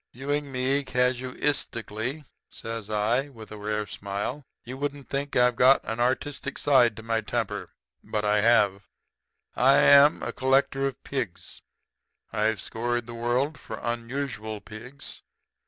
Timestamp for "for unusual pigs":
13.59-15.21